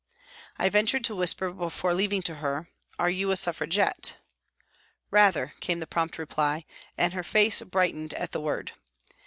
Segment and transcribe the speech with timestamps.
[0.57, 4.17] I ventured to whisper before leaving her," Are you a Suffragette?""
[5.11, 6.65] Rather," came the prompt reply,
[6.97, 8.71] and her face brightened at the word.